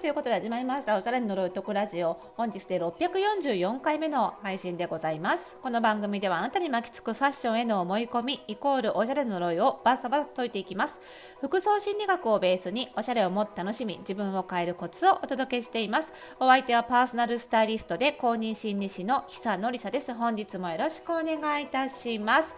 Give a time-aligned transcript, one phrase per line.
[0.00, 0.96] ということで始まりました。
[0.96, 2.18] おしゃれの呪いとラジオ。
[2.34, 5.58] 本日で644回目の配信でございます。
[5.60, 11.02] この番組ではあなたに巻きつくファッションへの思い込みイコールおしゃれの呪いをバサバサ解いていきます。
[11.42, 16.14] 服装心理学をベースにおしゃれをもっと楽しみ自分を変えるコツをお届けしています。
[16.38, 20.14] お相手はパーソナルスタイリストで公認心理師の久典沙です。
[20.14, 22.56] 本日もよろしくお願いいたします。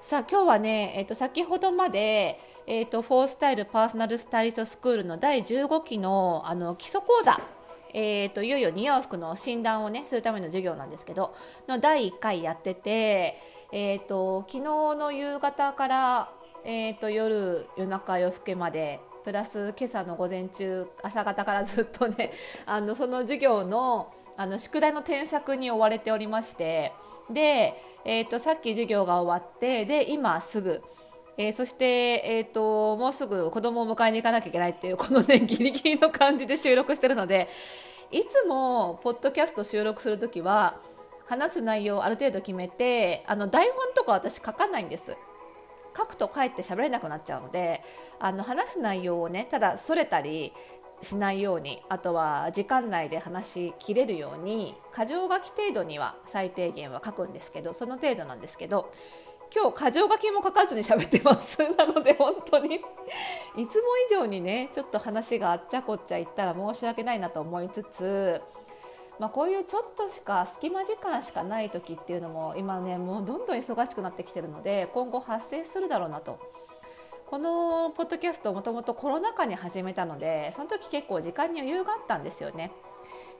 [0.00, 7.40] さあ今日はね、えっと、先ほどまでえーと、フォースタイルパーソナルスタイリストスクールの第15期のあの基礎講座
[7.92, 11.34] えーと、いよいよ似合う服の診断をねするための授業なんですけど
[11.66, 13.36] の第1回やってて、
[13.72, 16.30] えーと、昨日の夕方から、
[16.64, 22.30] えー、と夜夜中夜更けまでプラス今朝の午前中朝方からずっとね
[22.66, 26.92] あのその授業のあの宿題の添削に追われておりまして
[27.32, 30.82] で、えー、とさっき授業が終わってで今すぐ。
[31.36, 31.86] えー、そして、
[32.26, 37.48] えーと、もうすぐ子供を迎えに行かなきゃいけないっていうこのね ギリギリの感じで収録してるので
[38.10, 40.76] いつもポッドキャスト収録する時は
[41.26, 45.16] 話す内容をある程度決めてあの台本とか私書かないんです。
[45.96, 47.82] 書くとかえって喋れなくなっちゃうので
[48.18, 50.52] あの話す内容をねただそれたり
[51.02, 58.90] しないようにあとは時間内で話しきれるように箇条書き程度には最低限は書くんですけどその程度なんですけど
[59.52, 68.40] 今日箇条書きも書かずに喋ってます なので本当にいつも以上にねちょっと話があっちゃこっちゃ言ったら申し訳ないなと思いつつ、
[69.18, 76.38] まあ、こういうちょっとしか隙間時間しかない時っていうのも今ねもうどんどん忙しくなってきてるので今後発生するだろうなと。
[77.30, 82.72] このポッドキャストもともとコロナ禍に始めたのでその時結構時間に余裕があったんですよね。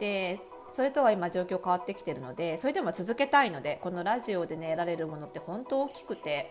[0.00, 0.38] で
[0.70, 6.50] それとは今状況変わってきてるのでそれでも続けたいのでこのラジオでね得られるものって本当大きくて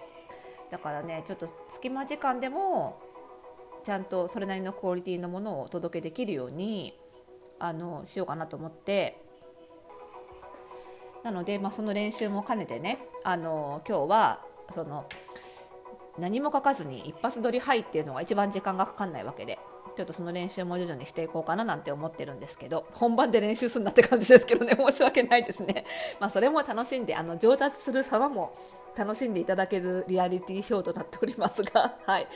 [0.70, 3.02] だからねちょっと隙間時間でも
[3.84, 6.96] ちゃんとそれなりのクオリティのものをお届けできるように
[7.58, 9.20] あのしようかなと思って
[11.24, 15.06] なので、まあ、その練習も兼ねてねあの今日はその
[16.18, 19.58] 何も書かずに一発撮り「はい」っていうのが一番時間がかかんないわけで
[19.96, 25.86] ちょっとその練習も徐々にしていこうかななんて思ってるんですけど本番で練習するんだって感じですけどね 申し訳ないですね。
[26.20, 28.54] まあそれも楽しんであの上達する様も
[28.96, 32.28] 楽しんでいただけるリアリティショーとなっておりますがはい。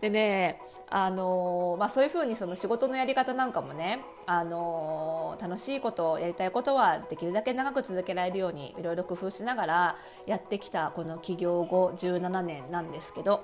[0.00, 9.96] でねあの、まあ、そういうふうにその仕事のやり方なんかもね、あの、楽しいことやりたいことはできるだけ長く続けられるようにいろいろ工夫しながら
[10.26, 13.42] やってきたこの起業後17年なんですけど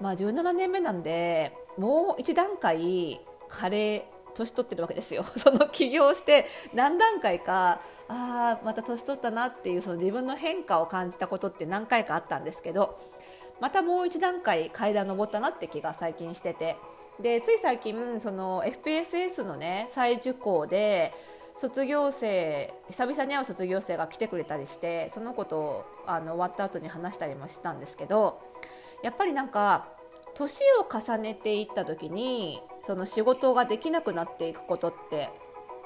[0.00, 4.02] まあ、17年目なんでもう一段階カレー
[4.34, 5.22] 年取ってるわけですよ。
[5.36, 12.98] その起業して何段階かああまた年取ったなっていうその自分の変化を感じたことって何回かあったんですけど
[13.60, 16.76] またもう一段階階段登ったなって気が最近してて
[17.20, 21.12] でつい最近その FPSS のね再受講で
[21.54, 28.40] 卒業生久々に会う卒業生が来てくれたりしてその子とをあの終わった後に話したりもしたんですけど
[29.04, 29.88] やっぱりなんか
[30.34, 35.30] 年を重ねていった時にその仕事ができなくなっていくことって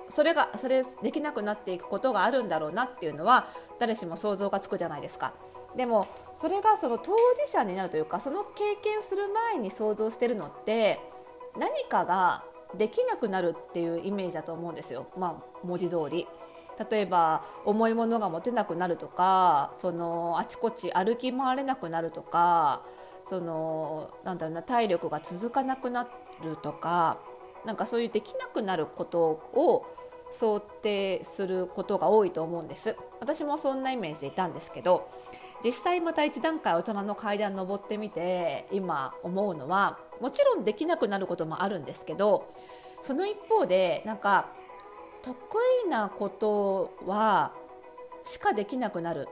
[0.08, 5.34] それがそれできなくなっていくことがあるんだろうなっていうのは誰しも想像がつくじゃないですか。
[5.76, 10.98] でもそれがその当事者になるというかその経験をする前に想像してるのって
[11.58, 12.44] 何かが
[12.76, 16.26] できなくなるっていうイメージだと思うんですよ、まあ、文字通り。
[16.90, 22.84] 例えば重いものが持てなくなるとかそのあちこち歩き回れなくなるとか
[23.24, 26.08] そのなんだろうな体力が続かなくな
[26.40, 27.18] るとか
[27.66, 29.86] なんかそういうできなくなることを
[30.30, 35.10] 想定することが多いと思うんです私もそんなイメージでいたんですけど
[35.64, 42.52] 実際また一段階大人の階段登ってみて今思うのはもちろんできなくなることもあるんですけど
[43.00, 44.52] その一方でなんか
[45.22, 45.36] 得
[45.86, 47.52] 意なことは
[48.24, 49.28] しかできなくなる。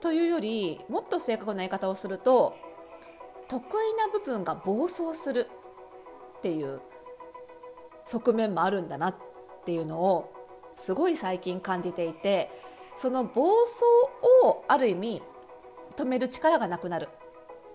[0.00, 2.56] というよりもっと正確な言い方をすると
[3.46, 5.48] 得意な部分が暴走する。
[6.38, 6.80] っていう
[8.04, 9.14] 側面もあるんだなっ
[9.64, 10.32] ていうのを
[10.74, 12.50] すごい最近感じていて
[12.96, 13.84] その暴走
[14.44, 15.22] をある意味
[15.92, 17.08] 止める力がなくなる。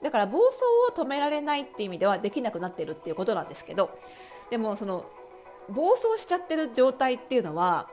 [0.01, 0.61] だから暴走
[0.91, 3.97] を止められないっていう意味ではできなくなってるっていうことなんですけど
[4.49, 5.05] でもその
[5.69, 7.89] 暴走しちゃってる状態っていうのは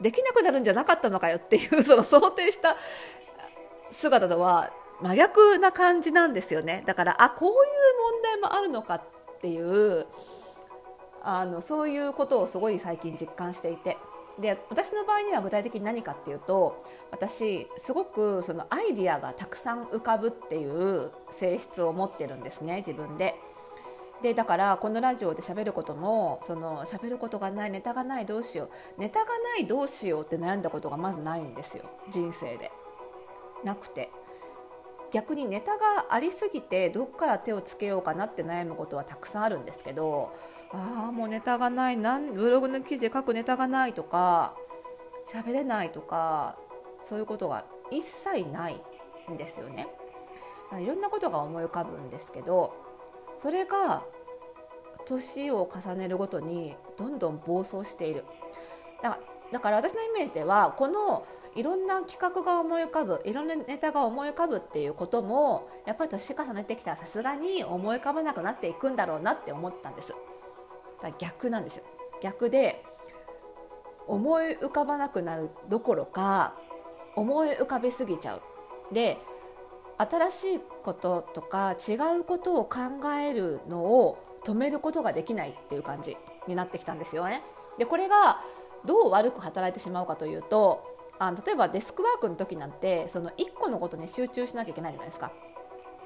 [0.00, 2.76] できなくなるんじゃなかったのかよっていう その想定した
[3.90, 6.82] 姿とは真逆な感じなんですよね。
[6.86, 7.56] だからあこういう
[8.12, 9.02] 問題もあるのかっ
[9.40, 10.06] ていう
[11.22, 13.96] あのそういうことをすごい最近実感していて。
[14.40, 23.34] で私の場合には具体的に何かっていうと私すごくそのアイディアがたくさん浮かぶっていう性質を持ってるんですね自分で。
[24.22, 32.70] でだからこのラジオで喋ることもその喋ることがないネタがないどうしようネタがないどうしようって悩んだことがまずないんですよ人生で。
[33.64, 34.10] なくて
[35.12, 40.32] 逆にネタがありすぎてどっから手をつけようかなって悩むことはたくさんあるんですけど
[40.72, 44.56] ああもうネタがないなんブログの記事書くネタがないとか
[45.26, 46.56] 喋れないとか
[47.00, 48.80] そういうことが一切ない
[49.30, 49.86] んですよね。
[50.80, 52.74] いろんなことが思い浮かぶんですけど
[53.34, 54.04] それが
[55.04, 58.24] 年を重ねるごとにどんどん暴走している
[59.02, 59.18] だ
[59.52, 70.14] だから私のイメージではこのいろんな企画が思い浮かぶいろんなネタが思い浮かぶっていうこともやっぱり年重ねてきたらさすがに思い浮かばなくなっていくんだろうなって思ったんです。
[71.02, 71.84] だ逆なんですよ。
[72.22, 72.82] 逆で
[74.06, 76.54] 思い浮かばなくなるどころか
[77.14, 78.42] 思い浮かべすぎちゃう。
[78.94, 79.18] で
[79.98, 82.80] 新しいこととか違うことを考
[83.20, 86.16] えるのを止めることができないっていう感じ
[86.48, 87.42] になってきたんですよね。
[87.78, 88.40] でこれが
[88.84, 90.84] どう悪く働いてしまうかというと
[91.18, 95.32] あの例えばデスクワークの時なんてその1個のことに集中しなきゃいけないじゃないですか。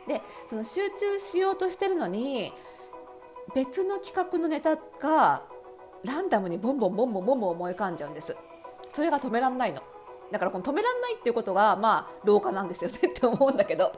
[0.06, 2.52] でその集中しようとしてるのに
[3.54, 5.42] 別の企画のネタが
[6.04, 8.36] ランダムにボンボンボンボンボンボン思い浮かんじゃうんです。
[8.88, 9.82] それが止めらんないの。
[10.30, 13.92] だからこの止めらんないっていうことがまあ老化なんですよねって思うんだけど。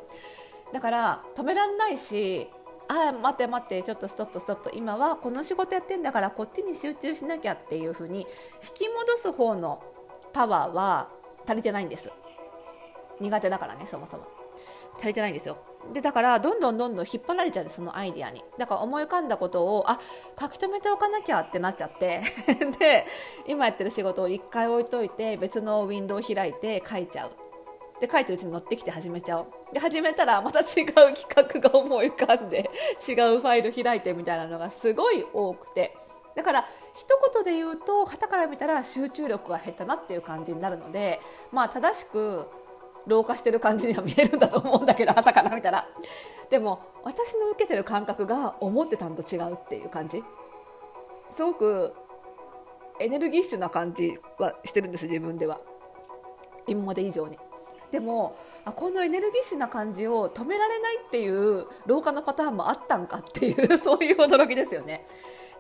[0.73, 2.49] だから止めらんないし
[2.89, 4.71] あ待って待ってちょっとストップストップ。
[4.75, 8.27] 今はこの仕事やってんだからこっちに集中しなきゃっていうふうに引
[8.75, 9.83] き戻す方の
[10.33, 11.09] パワーは
[11.47, 12.13] 足りてないんです。
[13.21, 14.25] 苦手だからねそもそも。
[14.97, 15.59] 足りてないんですよ。
[15.93, 18.43] でだからどんどんどんどん引っ張られちゃうそのアイディアに。
[18.59, 19.99] だから思い浮かんだことをあ
[20.41, 22.23] 書き留めておかなきゃってなっちゃって。
[22.79, 23.07] で
[23.47, 27.48] 今やってる仕事を1回置いといて別のウィンドウを開いて書いちゃう。
[28.01, 29.47] で書いてるうちに乗ってきて始めちゃおう。
[29.73, 32.71] で始めたらまた違う企画が思い浮かんで
[33.07, 35.97] 違うファイル開いてみたいなのがすごい多くて。
[36.35, 36.65] だから
[36.95, 41.19] 一言で言うと旗から見たら集中力が減ったなっていう感じになるので
[41.51, 42.47] まあ正しく
[43.09, 45.89] 老化してる感じには見えるんだと思うんだけど旗から見たら。
[46.49, 50.23] でも私の受けてる感覚が思ってたんと違うっていう感じ。
[51.31, 51.95] すごく
[53.01, 55.61] エネルギッシュな感じはしてるんです自分では。
[56.67, 57.39] 今まで以上に。
[57.91, 65.07] でもあこのエネルギッシュな感じを止められないっていう老化のパターンもあったんかっていう そういう驚きですよね。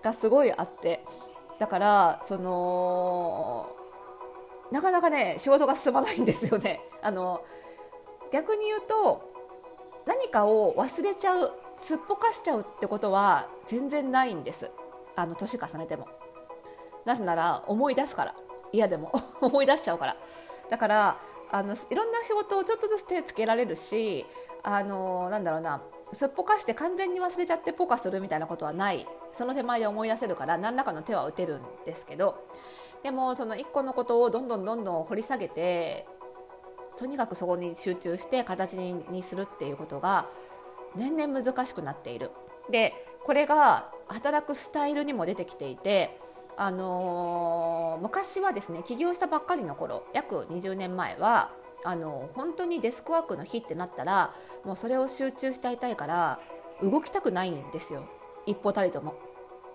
[0.02, 1.04] がすごいあって。
[1.58, 3.70] だからその
[4.70, 6.80] なかなかね仕事が進まないんですよね。
[7.02, 7.42] あの
[8.30, 9.22] 逆に言うと
[10.04, 14.70] 何かを忘れちゃうすっぽかしちゃうってことは全然ないんです。
[15.16, 16.06] あの年重ねても。
[17.04, 18.34] なぜなら思い出すから。
[18.70, 19.12] 嫌でも。
[19.40, 20.16] 思い出しちゃうから。
[20.68, 21.16] だから
[21.50, 24.26] あのいろんな仕事をちょっとずつ手つけられるし
[24.62, 32.46] あのなんだろうなすっぽかして完全に忘れちゃってポカするみたいなことはないその手前で思い出せるから何らかの手は打てるんですけど
[33.02, 36.06] でもその1個のことをどんどんどんどん掘り下げて
[36.96, 40.26] とにかくそこに集中して形にするっていうことが
[40.96, 42.30] 年々難しくなっている。
[42.70, 42.92] で
[43.24, 46.18] これが働くスタイルにも出てきていて
[46.60, 51.52] あのー、昔はですね起業したばっかりの頃約20年前は
[51.84, 56.40] あの本当にデスクワークの日ってなったらもうそれを集中していたいから
[56.82, 58.08] 動きたくないんですよ。
[58.44, 59.14] 一歩たりとも。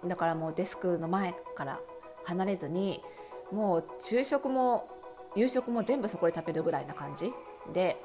[0.06, 1.80] だからもうデスクの前から
[2.26, 3.02] 離れずに
[3.50, 4.90] もう昼食も
[5.36, 7.32] 夕食も全部そこで食べるぐらいな感じ。
[7.72, 7.96] で、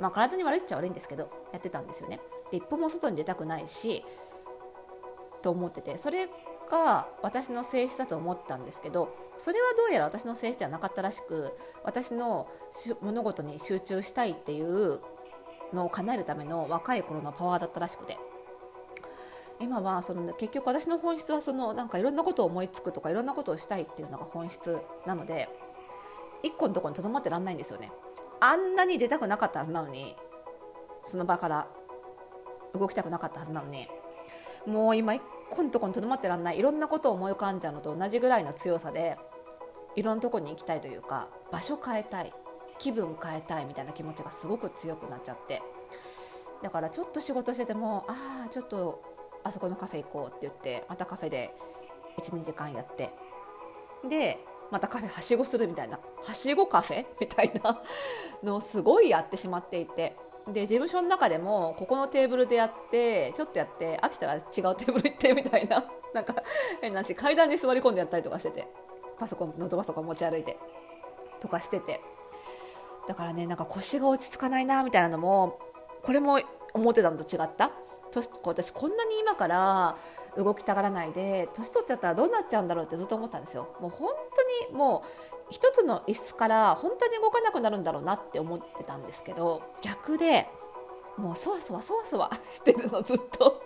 [0.00, 2.18] まあ、体に悪いっちゃ悪いんですけどやってたんですよね。
[2.50, 4.04] で一歩も外に出たくないし
[5.42, 6.28] と思っててそれ
[6.70, 11.52] が私の性質だと思ったんですけどそれはどうやら私の性質ではなかったらしく
[11.84, 12.48] 私の
[13.00, 15.00] 物事に集中したいっていう
[15.72, 18.18] のを叶えるための若い頃のパワーだったらしくて。
[19.58, 25.48] 今はその結局私の本質はそのなんかいろんなことを思いつくとかいろんなことをしたいっていうのが本質なので
[26.42, 27.90] 一個のとこにとどまってらんないんですよね。
[28.40, 30.14] あんなに出たくなかったはずなのに
[31.04, 31.66] その場から
[32.74, 33.88] 動きたくなかったはずなのに。
[34.66, 36.58] もう今一個のとこにとどまってらんない。
[36.58, 39.16] いろんなことを思い浮かんじゃうのと同じぐらいの強さで
[39.94, 42.32] いろんなとこに行きたいというか場所変えたい
[42.78, 45.62] 気分変えたいみたいな気持ちがすごく強くなっちゃって。
[46.62, 49.02] だからちょっと仕事しててもああちょっと
[49.44, 51.54] あそこのカフェ行こうって言ってまたカフェで
[52.18, 53.10] 12時間やって。
[54.08, 54.38] で
[54.70, 56.00] またカフェはしごするみたいな。
[56.24, 57.06] はしごカフェ？
[57.20, 57.80] みたいな
[58.42, 60.16] のをすごいやってしまっていて。
[60.52, 65.84] で事務所の中でもここのテーブルでやってちょっとやって飽きたら違うテーブル行ってみたいな
[66.14, 66.36] なんか
[66.80, 68.68] 変なし階段に座り込んでやったりとかしてて
[69.18, 70.56] パソコンノートパソコン持ち歩いて
[71.40, 72.00] とかしてて。
[73.06, 75.58] だからねなんか腰が落ち着かないなみたいなのも
[76.02, 76.40] これも
[76.74, 77.70] 思ってたのと違った。
[78.10, 79.96] 年私こんなに今から
[80.36, 83.68] 動きたがらないで年取っちゃったらどうなっちゃうんだろうってずっと思ったんですよ。
[83.80, 90.48] もう本当にもう一つの椅子から本当に動かなくなるんだろうなって思ってたんですけど逆で
[91.16, 93.60] もうそわそわそわそわ してるのずっと。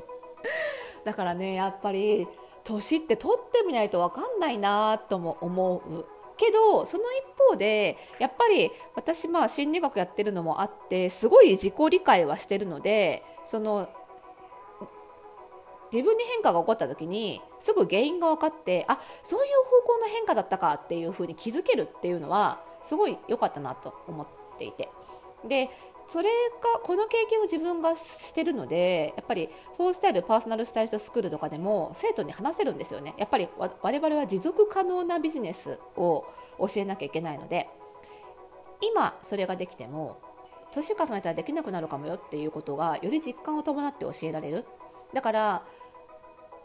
[1.04, 2.28] だからねやっぱり
[2.64, 6.06] 年って取ってみないと分かんないなとも思う。
[6.36, 13.90] けどその一方でやっぱり私まあ心理学やってるのもあってすごい自己理解はしてるのでその
[15.92, 24.26] 自分に変化が起こった時にすぐ原因が分かってあそういう方向の変化だったかっていうふうに気づけるっていうのはすごい良かったなと思っ
[24.58, 24.88] ていて。
[25.46, 25.70] で
[26.06, 26.28] それ
[26.60, 33.14] がこの経験を自分がしてるのでやっぱりフォースタイルパーソナルスタイリストスクールとかでも生徒に話せるんですよね。
[33.16, 36.24] やっぱり我々は持続可能なビジネスを
[36.58, 37.68] 教えなきゃいけないので。
[38.80, 40.16] 今それができても
[40.72, 44.64] 年重ねたらできなくなるかもよっていうことがより実感を伴って教えられる。
[45.12, 45.62] だから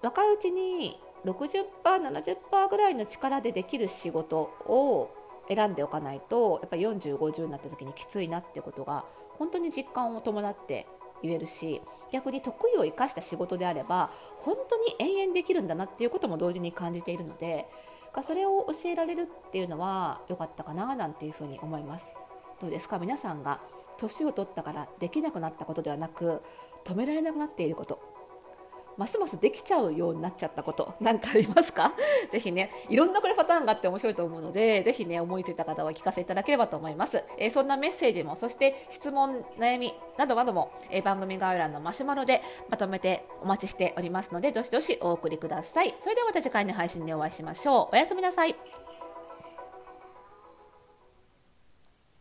[0.01, 5.09] 若いうちに 60%70% ぐらいの力でできる仕事を
[5.47, 9.05] 選んでおかないとやっぱり4050になった時にきついなってことが
[9.37, 10.87] 本当に実感を伴って
[11.23, 17.65] 言えるし逆に得意を生かした仕事であれば本当に延々できるんだなっていうことも同時に感じているので
[18.21, 22.13] それを教えられるっていうのは良かったかななんていうふうに思います。
[22.61, 22.97] どうですか？
[22.97, 23.59] 皆さんが
[23.97, 26.41] 年を取ったからできなくなったことではなく
[26.85, 28.14] 止められなくなっていること。
[28.97, 31.93] ますますできちゃうようになっちゃったこと 何かありますか？
[32.31, 45.95] ぜひねいろんなこれパターンがあって面白いと思うのでぜひね思いついた方は聞かせいただければと思います、えー、そんなメッセージもそして質問悩みなどなども、えー、番組概要欄のマシュマロでまとめてお待ちしておりますのでどしどしお送りください。
[45.99, 47.95] それではまた次回の配信でお会いしましょう。
[47.95, 48.84] おやすみなさい。